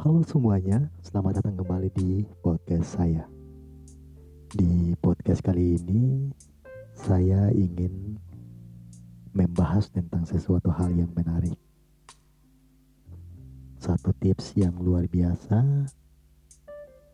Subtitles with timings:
[0.00, 3.28] Halo semuanya, selamat datang kembali di podcast saya.
[4.48, 6.32] Di podcast kali ini,
[6.96, 8.16] saya ingin
[9.36, 11.52] membahas tentang sesuatu hal yang menarik.
[13.76, 15.60] Satu tips yang luar biasa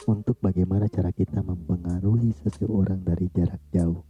[0.07, 4.07] untuk bagaimana cara kita mempengaruhi seseorang dari jarak jauh.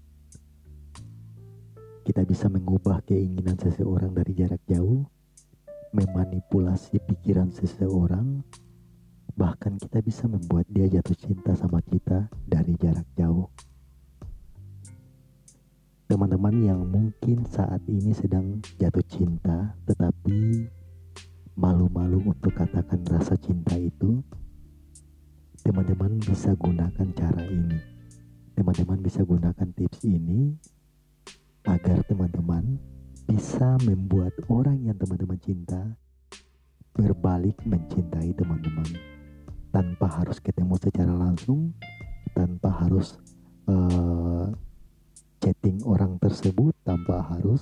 [2.05, 5.01] Kita bisa mengubah keinginan seseorang dari jarak jauh,
[5.97, 8.45] memanipulasi pikiran seseorang,
[9.37, 13.53] bahkan kita bisa membuat dia jatuh cinta sama kita dari jarak jauh.
[16.09, 20.65] Teman-teman yang mungkin saat ini sedang jatuh cinta, tetapi
[21.53, 24.25] malu-malu untuk katakan rasa cinta itu,
[25.61, 27.77] teman-teman bisa gunakan cara ini.
[28.57, 30.57] Teman-teman bisa gunakan tips ini
[31.69, 32.81] agar teman-teman
[33.29, 35.83] bisa membuat orang yang teman-teman cinta
[36.97, 39.16] berbalik mencintai teman-teman
[39.77, 41.77] tanpa harus ketemu secara langsung,
[42.33, 43.21] tanpa harus
[43.69, 44.49] uh,
[45.45, 47.61] chatting orang tersebut, tanpa harus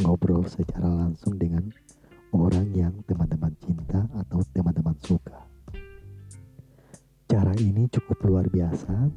[0.00, 1.68] ngobrol secara langsung dengan
[2.32, 5.44] orang yang teman-teman cinta atau teman-teman suka.
[7.28, 9.12] Cara ini cukup luar biasa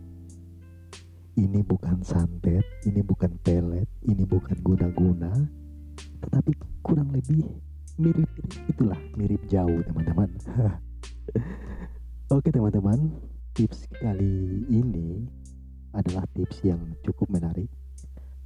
[1.40, 5.32] ini bukan santet, ini bukan pelet, ini bukan guna-guna,
[6.22, 6.52] tetapi
[6.84, 7.48] kurang lebih
[7.98, 8.30] mirip
[8.68, 10.30] itulah mirip jauh teman-teman.
[12.36, 13.12] Oke teman-teman,
[13.56, 15.24] tips kali ini
[15.94, 17.70] adalah tips yang cukup menarik.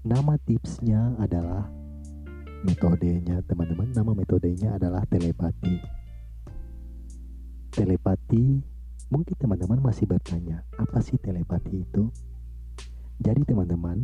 [0.08, 1.68] Nama tipsnya adalah
[2.64, 3.92] metodenya teman-teman.
[3.92, 5.76] Nama metodenya adalah telepati.
[7.74, 8.46] Telepati,
[9.12, 12.10] mungkin teman-teman masih bertanya, apa sih telepati itu?
[13.22, 14.02] Jadi teman-teman,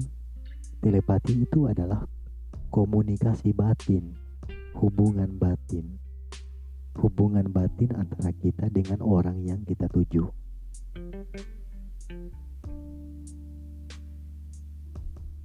[0.82, 2.06] telepati itu adalah
[2.74, 4.18] komunikasi batin,
[4.78, 6.03] hubungan batin.
[6.94, 10.30] Hubungan batin antara kita dengan orang yang kita tuju.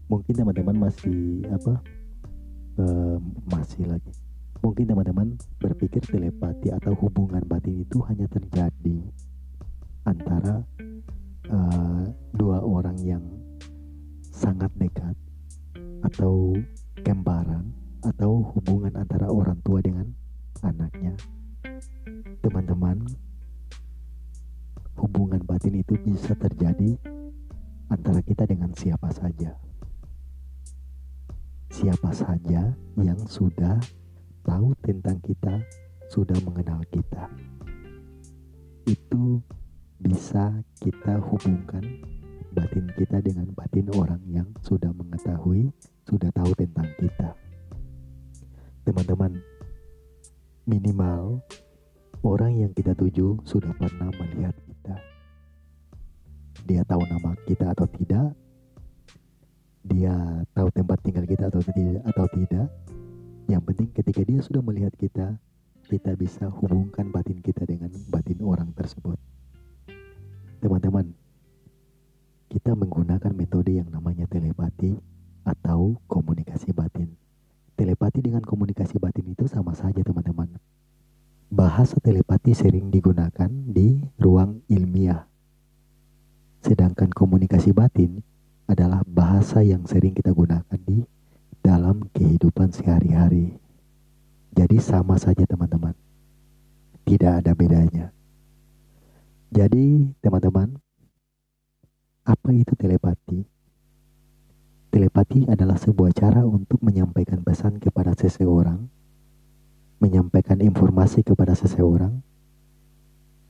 [0.08, 1.84] Mungkin teman-teman masih apa?
[2.80, 4.12] Uh, masih lagi.
[4.64, 8.98] Mungkin teman-teman berpikir telepati atau hubungan batin itu hanya terjadi
[10.08, 10.64] antara
[11.52, 13.24] uh, dua orang yang
[14.32, 15.14] sangat dekat
[16.06, 16.56] atau
[17.02, 17.68] kembaran
[18.06, 20.06] atau hubungan antara orang tua dengan
[20.62, 21.14] anaknya.
[22.38, 23.02] Teman-teman,
[24.94, 26.94] hubungan batin itu bisa terjadi
[27.90, 29.58] antara kita dengan siapa saja.
[31.68, 33.78] Siapa saja yang sudah
[34.46, 35.58] tahu tentang kita,
[36.08, 37.26] sudah mengenal kita.
[38.86, 39.42] Itu
[39.98, 41.82] bisa kita hubungkan
[42.54, 45.74] batin kita dengan batin orang yang sudah mengetahui,
[46.06, 47.34] sudah tahu tentang kita.
[48.86, 49.36] Teman-teman,
[50.64, 51.44] minimal
[52.22, 54.96] orang yang kita tuju sudah pernah melihat kita.
[56.66, 58.34] Dia tahu nama kita atau tidak,
[59.86, 60.14] dia
[60.52, 62.66] tahu tempat tinggal kita atau tidak atau tidak.
[63.48, 65.40] Yang penting ketika dia sudah melihat kita,
[65.88, 69.16] kita bisa hubungkan batin kita dengan batin orang tersebut.
[70.60, 71.14] Teman-teman,
[72.52, 75.00] kita menggunakan metode yang namanya telepati
[75.48, 77.16] atau komunikasi batin.
[77.78, 80.50] Telepati dengan komunikasi batin itu sama saja teman-teman.
[81.48, 85.24] Bahasa telepati sering digunakan di ruang ilmiah.
[86.60, 88.20] Sedangkan komunikasi batin
[88.68, 91.08] adalah bahasa yang sering kita gunakan di
[91.64, 93.56] dalam kehidupan sehari-hari.
[94.52, 95.96] Jadi sama saja teman-teman.
[97.08, 98.12] Tidak ada bedanya.
[99.48, 100.76] Jadi teman-teman,
[102.28, 103.48] apa itu telepati?
[104.92, 108.92] Telepati adalah sebuah cara untuk menyampaikan pesan kepada seseorang,
[109.98, 112.22] menyampaikan informasi kepada seseorang,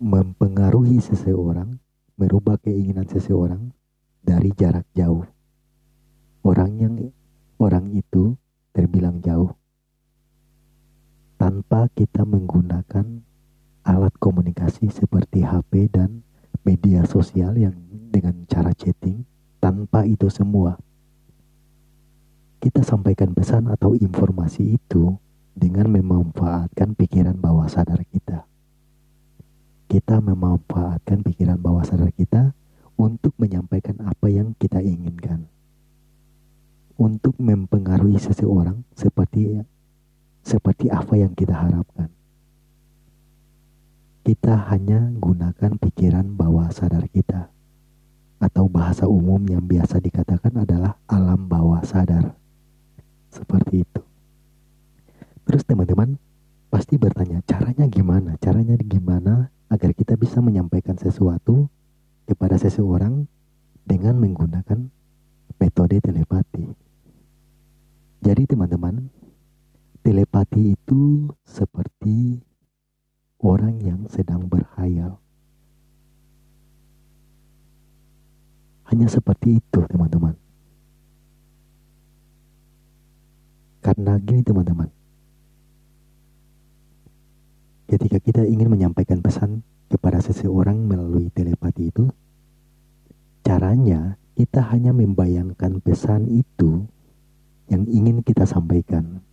[0.00, 1.80] mempengaruhi seseorang,
[2.16, 3.72] merubah keinginan seseorang
[4.24, 5.28] dari jarak jauh.
[6.44, 6.94] Orang yang
[7.60, 8.36] orang itu
[8.72, 9.52] terbilang jauh
[11.38, 13.22] tanpa kita menggunakan
[13.86, 16.26] alat komunikasi seperti HP dan
[16.66, 17.72] media sosial yang
[18.10, 19.22] dengan cara chatting,
[19.62, 20.76] tanpa itu semua,
[22.58, 25.14] kita sampaikan pesan atau informasi itu
[25.58, 28.46] dengan memanfaatkan pikiran bawah sadar kita.
[29.90, 32.54] Kita memanfaatkan pikiran bawah sadar kita
[32.94, 35.50] untuk menyampaikan apa yang kita inginkan.
[36.94, 39.58] Untuk mempengaruhi seseorang seperti
[40.46, 42.10] seperti apa yang kita harapkan
[44.28, 47.48] kita hanya gunakan pikiran bawah sadar kita
[48.36, 52.36] atau bahasa umum yang biasa dikatakan adalah alam bawah sadar.
[53.32, 54.02] Seperti itu.
[55.48, 56.20] Terus teman-teman
[56.68, 58.36] pasti bertanya, caranya gimana?
[58.36, 59.48] Caranya gimana?
[59.96, 61.72] kita bisa menyampaikan sesuatu
[62.28, 63.24] kepada seseorang
[63.88, 64.92] dengan menggunakan
[65.56, 66.68] metode telepati.
[68.20, 69.08] Jadi teman-teman,
[70.04, 72.44] telepati itu seperti
[73.40, 75.16] orang yang sedang berhayal.
[78.92, 80.36] Hanya seperti itu teman-teman.
[83.80, 84.92] Karena gini teman-teman,
[87.88, 92.12] ketika kita ingin menyampaikan pesan kepada seseorang melalui telepati itu,
[93.48, 96.84] caranya kita hanya membayangkan pesan itu
[97.72, 99.24] yang ingin kita sampaikan.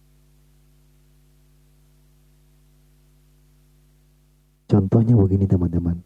[4.71, 5.99] Contohnya begini teman-teman,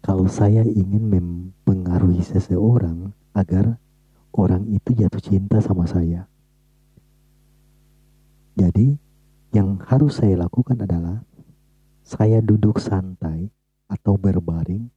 [0.00, 3.76] kalau saya ingin mempengaruhi seseorang agar
[4.32, 6.24] orang itu jatuh cinta sama saya.
[8.56, 8.96] Jadi,
[9.52, 11.20] yang harus saya lakukan adalah
[12.08, 13.52] saya duduk santai
[13.84, 14.88] atau berbaring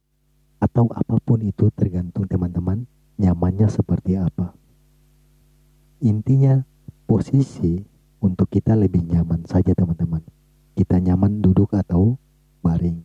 [0.58, 2.86] atau apa pun itu tergantung teman-teman
[3.18, 4.54] nyamannya seperti apa.
[6.02, 6.62] Intinya
[7.06, 7.82] posisi
[8.22, 10.22] untuk kita lebih nyaman saja teman-teman.
[10.78, 12.14] Kita nyaman duduk atau
[12.62, 13.02] baring.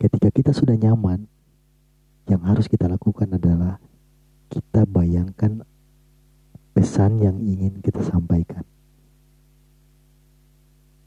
[0.00, 1.28] Ketika kita sudah nyaman,
[2.24, 3.76] yang harus kita lakukan adalah
[4.48, 5.64] kita bayangkan
[6.72, 8.64] pesan yang ingin kita sampaikan.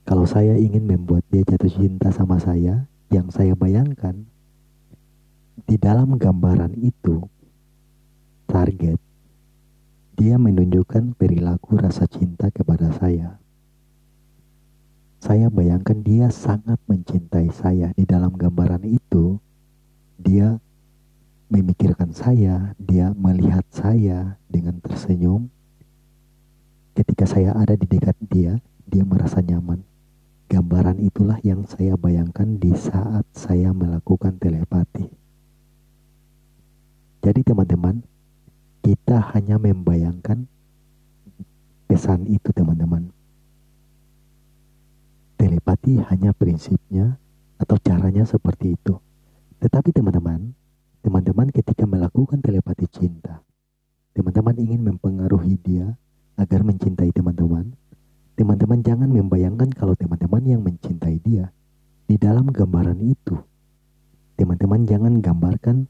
[0.08, 4.30] Kalau saya ingin membuat dia jatuh cinta sama saya, yang saya bayangkan
[5.66, 7.26] di dalam gambaran itu
[8.46, 9.02] target
[10.18, 13.38] dia menunjukkan perilaku rasa cinta kepada saya.
[15.22, 19.38] Saya bayangkan dia sangat mencintai saya di dalam gambaran itu.
[20.18, 20.58] Dia
[21.54, 25.54] memikirkan saya, dia melihat saya dengan tersenyum.
[26.98, 28.58] Ketika saya ada di dekat dia,
[28.90, 29.86] dia merasa nyaman.
[30.50, 35.27] Gambaran itulah yang saya bayangkan di saat saya melakukan telepati.
[37.28, 38.00] Jadi teman-teman,
[38.80, 40.48] kita hanya membayangkan
[41.92, 43.12] pesan itu teman-teman.
[45.36, 47.20] Telepati hanya prinsipnya
[47.60, 48.96] atau caranya seperti itu.
[49.60, 50.56] Tetapi teman-teman,
[51.04, 53.44] teman-teman ketika melakukan telepati cinta,
[54.16, 56.00] teman-teman ingin mempengaruhi dia
[56.40, 57.76] agar mencintai teman-teman,
[58.38, 61.50] Teman-teman jangan membayangkan kalau teman-teman yang mencintai dia
[62.06, 63.34] di dalam gambaran itu.
[64.38, 65.90] Teman-teman jangan gambarkan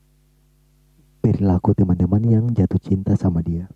[1.27, 3.67] perilaku teman-teman yang jatuh cinta sama dia.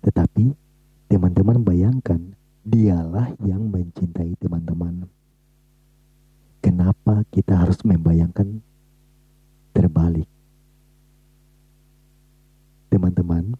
[0.00, 0.56] Tetapi
[1.04, 2.32] teman-teman bayangkan
[2.64, 5.04] dialah yang mencintai teman-teman.
[6.64, 8.64] Kenapa kita harus membayangkan
[9.76, 10.24] terbalik?
[12.88, 13.52] Teman-teman,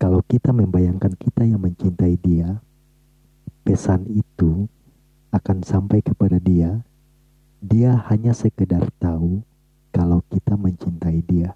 [0.00, 2.64] kalau kita membayangkan kita yang mencintai dia,
[3.68, 4.64] pesan itu
[5.28, 6.80] akan sampai kepada dia.
[7.60, 9.44] Dia hanya sekedar tahu
[9.94, 11.54] kalau kita mencintai dia.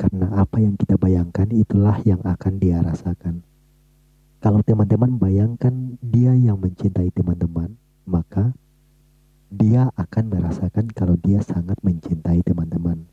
[0.00, 3.44] Karena apa yang kita bayangkan itulah yang akan dia rasakan.
[4.40, 7.76] Kalau teman-teman bayangkan dia yang mencintai teman-teman,
[8.08, 8.56] maka
[9.52, 13.04] dia akan merasakan kalau dia sangat mencintai teman-teman.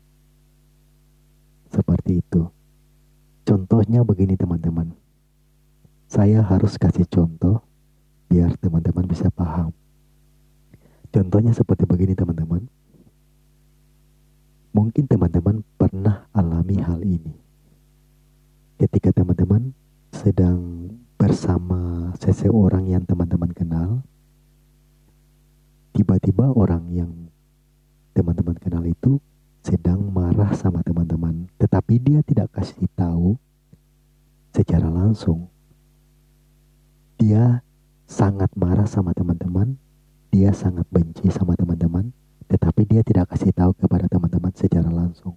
[1.68, 2.48] Seperti itu.
[3.44, 4.96] Contohnya begini teman-teman.
[6.06, 7.60] Saya harus kasih contoh
[8.30, 9.74] biar teman-teman bisa paham.
[11.10, 12.66] Contohnya seperti begini teman-teman.
[14.76, 17.32] Mungkin teman-teman pernah alami hal ini.
[18.76, 19.72] Ketika teman-teman
[20.12, 24.04] sedang bersama seseorang yang teman-teman kenal,
[25.96, 27.12] tiba-tiba orang yang
[28.12, 29.16] teman-teman kenal itu
[29.64, 33.40] sedang marah sama teman-teman, tetapi dia tidak kasih tahu
[34.52, 35.48] secara langsung.
[37.16, 37.64] Dia
[38.04, 39.80] sangat marah sama teman-teman,
[40.36, 42.12] dia sangat benci sama teman-teman,
[42.44, 45.32] tetapi dia tidak kasih tahu kepada teman-teman secara langsung.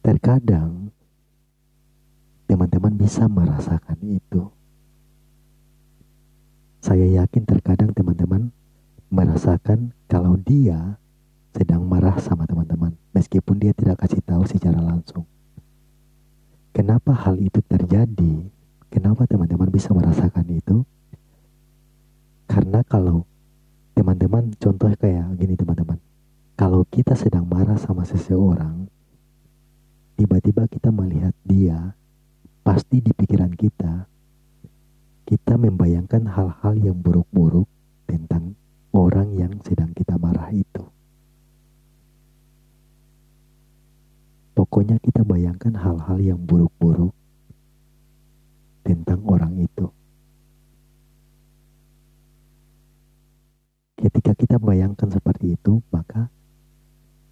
[0.00, 0.88] Terkadang
[2.48, 4.48] teman-teman bisa merasakan itu.
[6.80, 8.48] Saya yakin terkadang teman-teman
[9.12, 10.96] merasakan kalau dia
[11.52, 15.28] sedang marah sama teman-teman, meskipun dia tidak kasih tahu secara langsung.
[16.72, 18.48] Kenapa hal itu terjadi?
[18.88, 20.88] Kenapa teman-teman bisa merasakan itu?
[22.48, 23.28] Karena kalau
[23.94, 25.98] teman-teman, contoh kayak gini teman-teman,
[26.58, 28.90] kalau kita sedang marah sama seseorang,
[30.18, 31.94] tiba-tiba kita melihat dia,
[32.66, 34.06] pasti di pikiran kita,
[35.24, 37.70] kita membayangkan hal-hal yang buruk-buruk
[38.04, 38.58] tentang
[38.90, 40.84] orang yang sedang kita marah itu.
[44.54, 47.10] Pokoknya kita bayangkan hal-hal yang buruk-buruk
[48.86, 49.90] tentang orang itu.
[54.64, 56.32] Bayangkan seperti itu, maka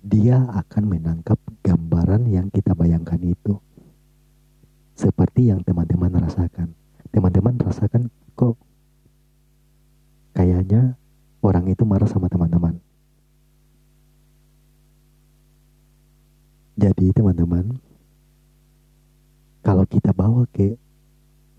[0.05, 3.57] dia akan menangkap gambaran yang kita bayangkan itu.
[4.93, 6.77] Seperti yang teman-teman rasakan.
[7.09, 8.61] Teman-teman rasakan kok
[10.37, 10.95] kayaknya
[11.41, 12.77] orang itu marah sama teman-teman.
[16.77, 17.79] Jadi teman-teman,
[19.61, 20.77] kalau kita bawa ke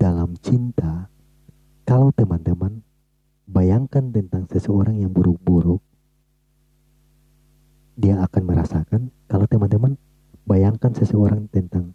[0.02, 1.08] dalam cinta,
[1.86, 2.82] kalau teman-teman
[3.48, 5.82] bayangkan tentang seseorang yang buruk-buruk,
[8.00, 9.02] dia akan merasakan.
[9.30, 9.98] Kalau teman-teman
[10.44, 11.94] bayangkan seseorang tentang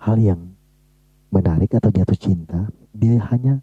[0.00, 0.56] hal yang
[1.30, 3.60] menarik atau jatuh cinta, dia hanya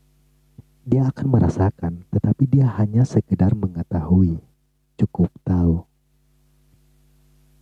[0.83, 4.35] dia akan merasakan, tetapi dia hanya sekedar mengetahui,
[4.99, 5.87] cukup tahu.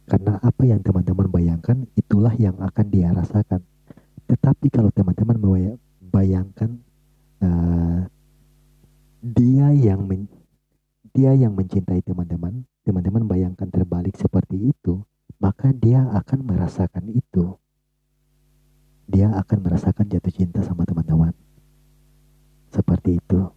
[0.09, 3.61] Karena apa yang teman-teman bayangkan, itulah yang akan dia rasakan.
[4.25, 5.37] Tetapi kalau teman-teman
[6.01, 6.81] bayangkan
[7.45, 8.09] uh,
[9.21, 10.25] dia yang men,
[11.13, 15.05] dia yang mencintai teman-teman, teman-teman bayangkan terbalik seperti itu,
[15.37, 17.57] maka dia akan merasakan itu.
[19.05, 21.33] Dia akan merasakan jatuh cinta sama teman-teman.
[22.71, 23.51] Seperti itu.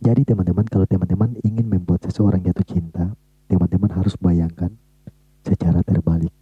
[0.00, 3.12] Jadi teman-teman kalau teman-teman ingin membuat seseorang jatuh cinta,
[3.46, 4.72] teman-teman harus bayangkan
[5.46, 6.32] secara terbalik.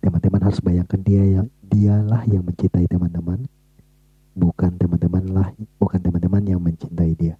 [0.00, 3.48] Teman-teman harus bayangkan dia yang dialah yang mencintai teman-teman,
[4.36, 5.48] bukan teman-teman lah,
[5.80, 7.34] bukan teman-teman yang mencintai dia.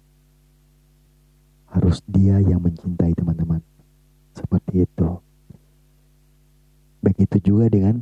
[1.67, 3.61] Harus dia yang mencintai teman-teman.
[4.33, 5.09] Seperti itu.
[7.05, 8.01] Begitu juga dengan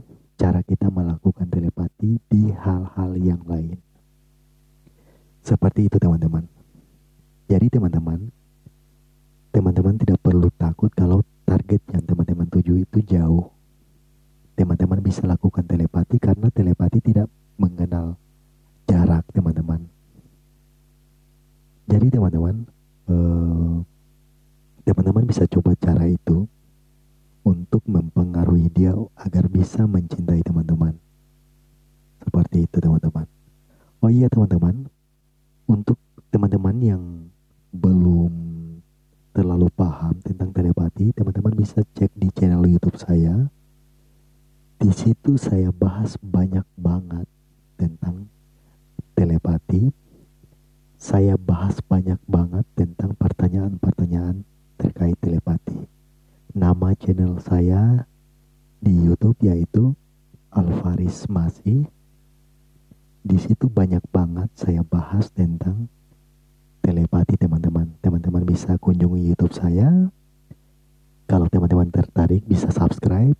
[44.85, 47.25] Di situ saya bahas banyak banget
[47.73, 48.29] tentang
[49.17, 49.89] telepati.
[50.93, 54.45] Saya bahas banyak banget tentang pertanyaan-pertanyaan
[54.77, 55.89] terkait telepati.
[56.53, 58.05] Nama channel saya
[58.77, 59.97] di YouTube yaitu
[60.53, 61.89] Alvaris Masih
[63.25, 65.89] di situ banyak banget saya bahas tentang
[66.85, 67.89] telepati teman-teman.
[68.05, 70.13] Teman-teman bisa kunjungi YouTube saya.
[71.25, 73.33] Kalau teman-teman tertarik bisa subscribe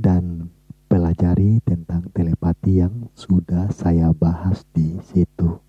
[0.00, 0.48] dan
[0.88, 5.60] pelajari tentang telepati yang sudah saya bahas di situ.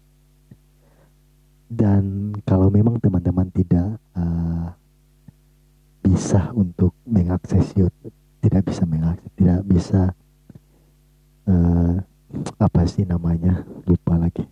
[1.68, 4.72] Dan kalau memang teman-teman tidak uh,
[6.00, 10.02] bisa untuk mengakses YouTube, tidak bisa mengakses, tidak bisa
[11.48, 11.96] uh,
[12.60, 14.48] apa sih namanya lupa lagi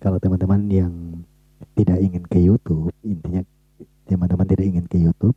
[0.00, 0.92] kalau teman-teman yang
[1.76, 3.44] tidak ingin ke YouTube intinya
[4.08, 5.36] teman-teman tidak ingin ke YouTube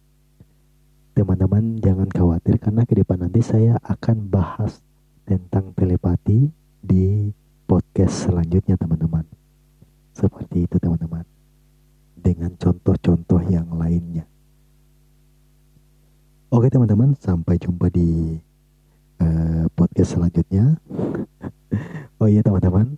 [1.13, 4.81] teman-teman jangan khawatir karena ke depan nanti saya akan bahas
[5.29, 6.49] tentang telepati
[6.81, 7.29] di
[7.69, 9.23] podcast selanjutnya teman-teman.
[10.13, 11.25] Seperti itu teman-teman.
[12.17, 14.25] Dengan contoh-contoh yang lainnya.
[16.53, 18.37] Oke teman-teman sampai jumpa di
[19.21, 20.77] uh, podcast selanjutnya.
[22.21, 22.95] Oh iya teman-teman,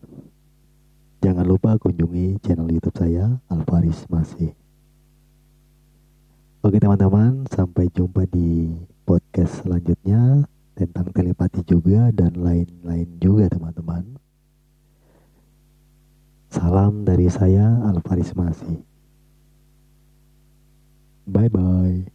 [1.18, 4.54] jangan lupa kunjungi channel YouTube saya Alvaris Masih.
[6.66, 8.74] Oke teman-teman, sampai jumpa di
[9.06, 14.02] podcast selanjutnya tentang telepati juga dan lain-lain juga teman-teman.
[16.50, 18.82] Salam dari saya Alvaris Masih.
[21.30, 22.10] Bye bye.